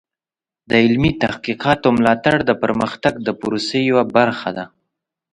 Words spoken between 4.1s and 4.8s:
برخه ده.